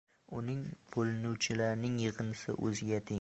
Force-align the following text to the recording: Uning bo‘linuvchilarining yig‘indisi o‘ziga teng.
Uning 0.37 0.63
bo‘linuvchilarining 0.95 2.01
yig‘indisi 2.05 2.57
o‘ziga 2.69 2.99
teng. 2.99 3.09